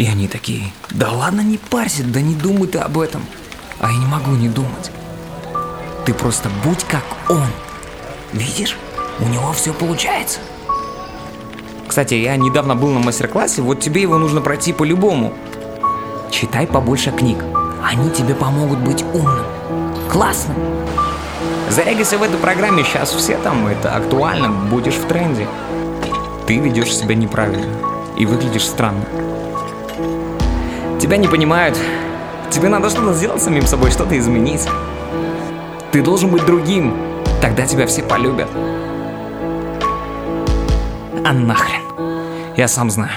[0.00, 3.20] И они такие, да ладно, не парься, да не думай ты об этом.
[3.80, 4.90] А я не могу не думать.
[6.06, 7.46] Ты просто будь как он.
[8.32, 8.78] Видишь,
[9.18, 10.38] у него все получается.
[11.86, 15.34] Кстати, я недавно был на мастер-классе, вот тебе его нужно пройти по-любому.
[16.30, 17.36] Читай побольше книг.
[17.84, 19.44] Они тебе помогут быть умным.
[20.10, 20.54] Классно.
[21.68, 25.46] Зарегайся в этой программе, сейчас все там, это актуально, будешь в тренде.
[26.46, 27.66] Ты ведешь себя неправильно
[28.16, 29.04] и выглядишь странно.
[31.00, 31.78] Тебя не понимают.
[32.50, 34.68] Тебе надо что-то сделать самим собой, что-то изменить.
[35.92, 36.94] Ты должен быть другим,
[37.40, 38.48] тогда тебя все полюбят.
[41.24, 41.82] А нахрен.
[42.56, 43.12] Я сам знаю.